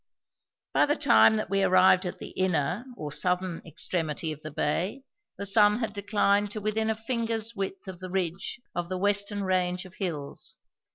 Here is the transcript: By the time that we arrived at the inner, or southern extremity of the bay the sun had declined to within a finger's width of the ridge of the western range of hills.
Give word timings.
By 0.73 0.87
the 0.87 0.95
time 0.95 1.35
that 1.35 1.51
we 1.51 1.61
arrived 1.61 2.07
at 2.07 2.17
the 2.17 2.29
inner, 2.31 2.85
or 2.97 3.11
southern 3.11 3.61
extremity 3.67 4.31
of 4.31 4.41
the 4.41 4.49
bay 4.49 5.03
the 5.37 5.45
sun 5.45 5.77
had 5.77 5.93
declined 5.93 6.49
to 6.53 6.59
within 6.59 6.89
a 6.89 6.95
finger's 6.95 7.53
width 7.53 7.87
of 7.87 7.99
the 7.99 8.09
ridge 8.09 8.59
of 8.73 8.89
the 8.89 8.97
western 8.97 9.43
range 9.43 9.85
of 9.85 9.93
hills. 9.99 10.55